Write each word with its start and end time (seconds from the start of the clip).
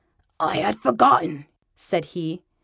"I 0.39 0.55
had 0.57 0.79
forgotten," 0.79 1.45
said 1.75 2.05
he. 2.05 2.41